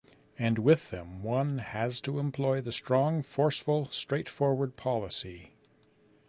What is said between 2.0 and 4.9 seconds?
to employ the strong, forceful, straightforward